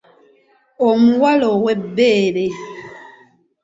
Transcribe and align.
Omuwala 0.89 1.45
ow'ebbeere. 1.55 2.45